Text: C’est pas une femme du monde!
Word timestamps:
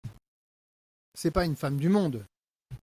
C’est 1.13 1.29
pas 1.29 1.45
une 1.45 1.55
femme 1.55 1.77
du 1.77 1.87
monde! 1.87 2.25